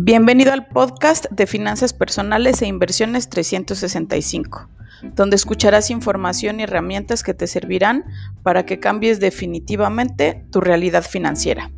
Bienvenido 0.00 0.52
al 0.52 0.68
podcast 0.68 1.26
de 1.32 1.48
Finanzas 1.48 1.92
Personales 1.92 2.62
e 2.62 2.68
Inversiones 2.68 3.28
365, 3.28 4.68
donde 5.16 5.34
escucharás 5.34 5.90
información 5.90 6.60
y 6.60 6.62
herramientas 6.62 7.24
que 7.24 7.34
te 7.34 7.48
servirán 7.48 8.04
para 8.44 8.64
que 8.64 8.78
cambies 8.78 9.18
definitivamente 9.18 10.46
tu 10.52 10.60
realidad 10.60 11.02
financiera. 11.02 11.72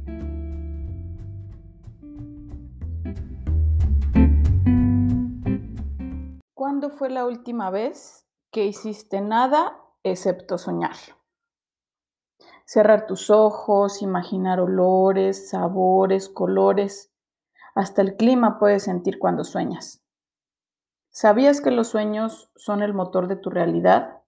¿Cuándo 6.52 6.90
fue 6.90 7.08
la 7.08 7.24
última 7.24 7.70
vez 7.70 8.26
que 8.52 8.66
hiciste 8.66 9.22
nada 9.22 9.78
excepto 10.02 10.58
soñar? 10.58 10.96
Cerrar 12.66 13.06
tus 13.06 13.30
ojos, 13.30 14.02
imaginar 14.02 14.60
olores, 14.60 15.48
sabores, 15.48 16.28
colores 16.28 17.09
hasta 17.74 18.02
el 18.02 18.16
clima 18.16 18.58
puedes 18.58 18.84
sentir 18.84 19.18
cuando 19.18 19.44
sueñas. 19.44 20.02
¿Sabías 21.10 21.60
que 21.60 21.70
los 21.70 21.88
sueños 21.88 22.50
son 22.56 22.82
el 22.82 22.94
motor 22.94 23.26
de 23.26 23.36
tu 23.36 23.50
realidad? 23.50 24.22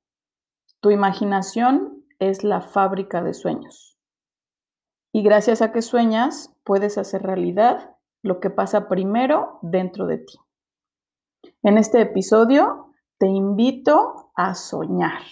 Tu 0.80 0.90
imaginación 0.90 2.04
es 2.18 2.44
la 2.44 2.60
fábrica 2.60 3.22
de 3.22 3.34
sueños. 3.34 3.98
Y 5.12 5.22
gracias 5.22 5.62
a 5.62 5.72
que 5.72 5.82
sueñas, 5.82 6.56
puedes 6.64 6.98
hacer 6.98 7.22
realidad 7.22 7.96
lo 8.22 8.40
que 8.40 8.50
pasa 8.50 8.88
primero 8.88 9.58
dentro 9.62 10.06
de 10.06 10.18
ti. 10.18 10.38
En 11.62 11.78
este 11.78 12.00
episodio 12.00 12.94
te 13.18 13.26
invito 13.26 14.32
a 14.34 14.54
soñar. 14.54 15.22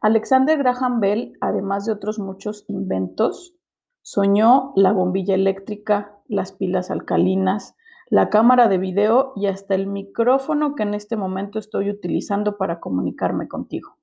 Alexander 0.00 0.58
Graham 0.58 1.00
Bell, 1.00 1.38
además 1.40 1.86
de 1.86 1.92
otros 1.92 2.18
muchos 2.18 2.64
inventos, 2.68 3.54
Soñó 4.02 4.72
la 4.74 4.92
bombilla 4.92 5.34
eléctrica, 5.34 6.20
las 6.26 6.52
pilas 6.52 6.90
alcalinas, 6.90 7.76
la 8.10 8.28
cámara 8.30 8.68
de 8.68 8.78
video 8.78 9.32
y 9.36 9.46
hasta 9.46 9.74
el 9.74 9.86
micrófono 9.86 10.74
que 10.74 10.82
en 10.82 10.94
este 10.94 11.16
momento 11.16 11.58
estoy 11.58 11.88
utilizando 11.88 12.58
para 12.58 12.80
comunicarme 12.80 13.48
contigo. 13.48 13.96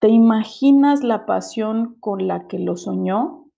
¿Te 0.00 0.08
imaginas 0.08 1.02
la 1.02 1.24
pasión 1.24 1.96
con 1.98 2.28
la 2.28 2.46
que 2.46 2.58
lo 2.58 2.76
soñó? 2.76 3.50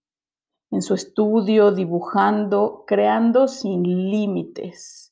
En 0.70 0.82
su 0.82 0.94
estudio, 0.94 1.72
dibujando, 1.72 2.84
creando 2.86 3.48
sin 3.48 3.82
límites. 3.82 5.10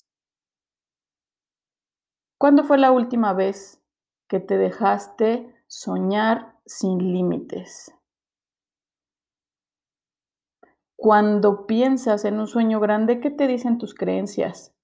¿Cuándo 2.39 2.63
fue 2.63 2.79
la 2.79 2.93
última 2.93 3.33
vez 3.33 3.83
que 4.29 4.39
te 4.39 4.59
dejaste 4.59 5.53
soñar 5.67 6.55
sin 6.67 7.13
límites? 7.13 7.96
Cuando 11.07 11.69
piensas 11.69 12.25
en 12.25 12.41
un 12.41 12.49
sueño 12.49 12.81
grande, 12.81 13.21
¿qué 13.21 13.31
te 13.31 13.47
dicen 13.47 13.79
tus 13.79 13.95
creencias? 13.95 14.75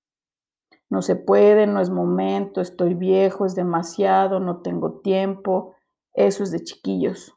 No 0.88 1.02
se 1.02 1.16
puede, 1.16 1.66
no 1.66 1.80
es 1.80 1.90
momento, 1.90 2.60
estoy 2.60 2.94
viejo, 2.94 3.44
es 3.44 3.56
demasiado, 3.56 4.38
no 4.38 4.62
tengo 4.62 5.00
tiempo. 5.00 5.74
Eso 6.12 6.44
es 6.44 6.52
de 6.52 6.62
chiquillos. 6.62 7.34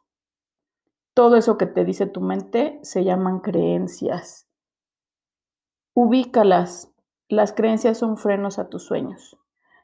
Todo 1.15 1.35
eso 1.35 1.57
que 1.57 1.65
te 1.65 1.83
dice 1.83 2.05
tu 2.05 2.21
mente 2.21 2.79
se 2.83 3.03
llaman 3.03 3.39
creencias. 3.39 4.47
Ubícalas. 5.95 6.93
Las 7.27 7.53
creencias 7.53 7.97
son 7.97 8.17
frenos 8.17 8.59
a 8.59 8.69
tus 8.69 8.83
sueños. 8.83 9.35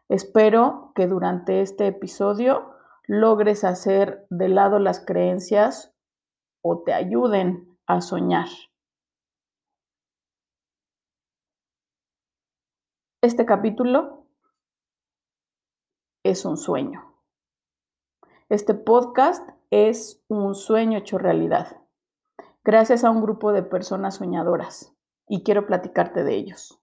Espero 0.09 0.91
que 0.93 1.07
durante 1.07 1.63
este 1.63 1.87
episodio 1.87 2.69
logres 3.07 3.63
hacer 3.63 4.27
de 4.29 4.47
lado 4.47 4.77
las 4.77 5.03
creencias 5.03 5.91
o 6.61 6.83
te 6.83 6.93
ayuden 6.93 7.79
a 7.87 8.01
soñar. 8.01 8.45
Este 13.23 13.45
capítulo 13.45 14.25
es 16.23 16.43
un 16.43 16.57
sueño. 16.57 17.21
Este 18.49 18.73
podcast 18.73 19.47
es 19.69 20.23
un 20.27 20.55
sueño 20.55 20.97
hecho 20.97 21.19
realidad, 21.19 21.77
gracias 22.63 23.03
a 23.03 23.11
un 23.11 23.21
grupo 23.21 23.53
de 23.53 23.61
personas 23.61 24.15
soñadoras, 24.15 24.95
y 25.27 25.43
quiero 25.43 25.67
platicarte 25.67 26.23
de 26.23 26.33
ellos. 26.33 26.81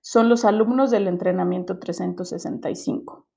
Son 0.00 0.28
los 0.28 0.44
alumnos 0.44 0.90
del 0.90 1.06
entrenamiento 1.06 1.78
365. 1.78 3.28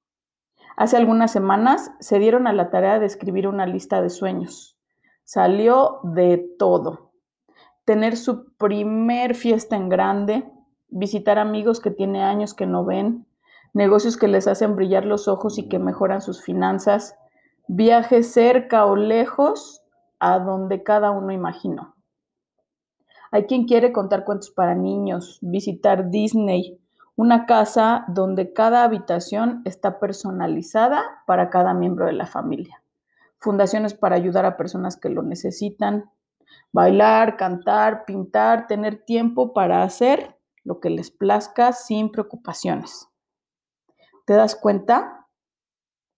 Hace 0.77 0.97
algunas 0.97 1.31
semanas 1.31 1.91
se 1.99 2.17
dieron 2.17 2.47
a 2.47 2.53
la 2.53 2.71
tarea 2.71 2.97
de 2.97 3.05
escribir 3.05 3.47
una 3.47 3.67
lista 3.67 4.01
de 4.01 4.09
sueños. 4.09 4.79
Salió 5.25 5.99
de 6.01 6.43
todo. 6.57 7.13
Tener 7.85 8.17
su 8.17 8.55
primer 8.55 9.35
fiesta 9.35 9.75
en 9.75 9.89
grande, 9.89 10.51
visitar 10.91 11.39
amigos 11.39 11.79
que 11.79 11.89
tiene 11.89 12.23
años 12.23 12.53
que 12.53 12.67
no 12.67 12.85
ven, 12.85 13.25
negocios 13.73 14.17
que 14.17 14.27
les 14.27 14.47
hacen 14.47 14.75
brillar 14.75 15.05
los 15.05 15.27
ojos 15.27 15.57
y 15.57 15.67
que 15.67 15.79
mejoran 15.79 16.21
sus 16.21 16.43
finanzas, 16.43 17.15
viajes 17.67 18.31
cerca 18.31 18.85
o 18.85 18.95
lejos 18.95 19.81
a 20.19 20.39
donde 20.39 20.83
cada 20.83 21.11
uno 21.11 21.31
imaginó. 21.31 21.95
Hay 23.31 23.45
quien 23.45 23.65
quiere 23.65 23.93
contar 23.93 24.25
cuentos 24.25 24.51
para 24.51 24.75
niños, 24.75 25.39
visitar 25.41 26.09
Disney, 26.09 26.77
una 27.15 27.45
casa 27.45 28.03
donde 28.09 28.51
cada 28.51 28.83
habitación 28.83 29.61
está 29.63 29.99
personalizada 29.99 31.03
para 31.25 31.49
cada 31.49 31.73
miembro 31.73 32.05
de 32.05 32.13
la 32.13 32.25
familia. 32.25 32.81
Fundaciones 33.37 33.93
para 33.93 34.17
ayudar 34.17 34.45
a 34.45 34.57
personas 34.57 34.97
que 34.97 35.09
lo 35.09 35.23
necesitan. 35.23 36.11
Bailar, 36.73 37.37
cantar, 37.37 38.05
pintar, 38.05 38.67
tener 38.67 39.05
tiempo 39.05 39.53
para 39.53 39.83
hacer 39.83 40.35
lo 40.63 40.79
que 40.79 40.89
les 40.89 41.11
plazca 41.11 41.73
sin 41.73 42.11
preocupaciones. 42.11 43.07
¿Te 44.25 44.33
das 44.33 44.55
cuenta? 44.55 45.27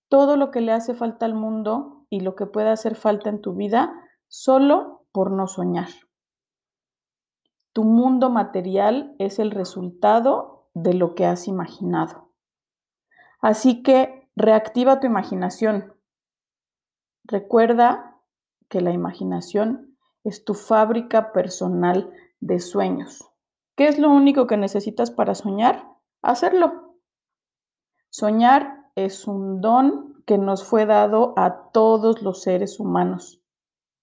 Todo 0.09 0.37
lo 0.37 0.51
que 0.51 0.61
le 0.61 0.71
hace 0.71 0.93
falta 0.93 1.25
al 1.25 1.33
mundo 1.33 2.05
y 2.09 2.19
lo 2.19 2.35
que 2.35 2.45
puede 2.45 2.69
hacer 2.69 2.95
falta 2.95 3.29
en 3.29 3.41
tu 3.41 3.53
vida 3.55 3.93
solo 4.27 5.05
por 5.11 5.31
no 5.31 5.47
soñar. 5.47 5.89
Tu 7.73 7.83
mundo 7.83 8.29
material 8.29 9.15
es 9.17 9.39
el 9.39 9.51
resultado 9.51 10.69
de 10.73 10.93
lo 10.93 11.15
que 11.15 11.25
has 11.25 11.47
imaginado. 11.47 12.29
Así 13.41 13.81
que 13.81 14.29
reactiva 14.35 14.99
tu 14.99 15.07
imaginación. 15.07 15.95
Recuerda 17.23 18.21
que 18.69 18.81
la 18.81 18.91
imaginación 18.91 19.97
es 20.23 20.45
tu 20.45 20.53
fábrica 20.53 21.31
personal 21.31 22.11
de 22.39 22.59
sueños. 22.59 23.32
¿Qué 23.75 23.87
es 23.87 23.97
lo 23.97 24.09
único 24.11 24.45
que 24.45 24.57
necesitas 24.57 25.09
para 25.09 25.33
soñar? 25.33 25.87
Hacerlo. 26.21 26.99
Soñar 28.09 28.91
es 28.95 29.27
un 29.27 29.61
don 29.61 30.23
que 30.25 30.37
nos 30.37 30.63
fue 30.63 30.85
dado 30.85 31.33
a 31.37 31.71
todos 31.71 32.21
los 32.21 32.43
seres 32.43 32.79
humanos. 32.79 33.41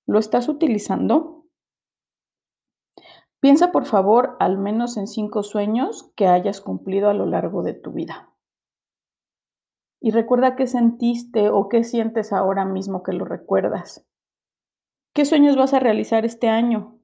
¿Lo 0.07 0.19
estás 0.19 0.49
utilizando? 0.49 1.47
Piensa 3.39 3.73
por 3.73 3.87
favor 3.87 4.37
al 4.41 4.59
menos 4.59 4.97
en 4.97 5.07
cinco 5.07 5.43
sueños 5.43 6.13
que 6.17 6.27
hayas 6.27 6.61
cumplido 6.61 7.09
a 7.09 7.15
lo 7.15 7.25
largo 7.25 7.63
de 7.63 7.75
tu 7.75 7.93
vida. 7.93 8.35
Y 10.01 10.11
recuerda 10.11 10.57
qué 10.57 10.67
sentiste 10.67 11.49
o 11.49 11.69
qué 11.69 11.85
sientes 11.85 12.33
ahora 12.33 12.65
mismo 12.65 13.03
que 13.03 13.13
lo 13.13 13.25
recuerdas. 13.25 14.07
¿Qué 15.15 15.25
sueños 15.25 15.57
vas 15.57 15.75
a 15.75 15.81
realizar 15.81 16.25
este 16.25 16.49
año? 16.49 17.00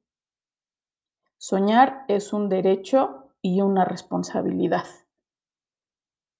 Soñar 1.38 2.04
es 2.08 2.32
un 2.32 2.48
derecho 2.48 3.32
y 3.42 3.60
una 3.60 3.84
responsabilidad. 3.84 4.86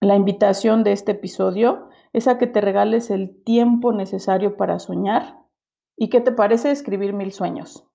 La 0.01 0.17
invitación 0.17 0.85
de 0.85 0.93
este 0.93 1.13
episodio 1.13 1.89
es 2.13 2.29
a 2.29 2.39
que 2.39 2.47
te 2.47 2.61
regales 2.61 3.11
el 3.11 3.43
tiempo 3.45 3.93
necesario 3.93 4.57
para 4.57 4.79
soñar 4.79 5.45
y 5.97 6.09
qué 6.09 6.21
te 6.21 6.33
parece 6.33 6.71
escribir 6.71 7.13
mil 7.13 7.33
sueños. 7.33 7.87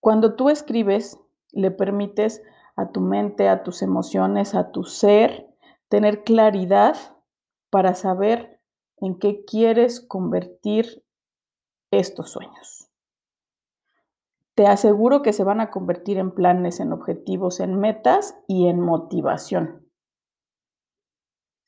Cuando 0.00 0.34
tú 0.34 0.48
escribes, 0.48 1.20
le 1.52 1.70
permites 1.70 2.42
a 2.76 2.90
tu 2.90 3.00
mente, 3.00 3.48
a 3.48 3.62
tus 3.62 3.82
emociones, 3.82 4.54
a 4.54 4.70
tu 4.70 4.84
ser, 4.84 5.48
tener 5.88 6.24
claridad 6.24 6.96
para 7.70 7.94
saber 7.94 8.60
en 8.98 9.18
qué 9.18 9.44
quieres 9.44 10.00
convertir 10.00 11.04
estos 11.90 12.30
sueños. 12.30 12.87
Te 14.58 14.66
aseguro 14.66 15.22
que 15.22 15.32
se 15.32 15.44
van 15.44 15.60
a 15.60 15.70
convertir 15.70 16.18
en 16.18 16.32
planes, 16.32 16.80
en 16.80 16.92
objetivos, 16.92 17.60
en 17.60 17.78
metas 17.78 18.36
y 18.48 18.66
en 18.66 18.80
motivación. 18.80 19.88